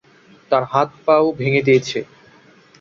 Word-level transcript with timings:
তার 0.51 0.63
হাত 0.71 0.89
পা 1.05 1.15
ও 1.19 1.37
ভেঙে 1.39 1.61
দিয়েছে। 1.67 1.99